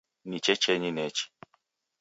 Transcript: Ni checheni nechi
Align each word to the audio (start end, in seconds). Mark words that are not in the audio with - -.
Ni 0.29 0.37
checheni 0.45 0.91
nechi 0.97 1.25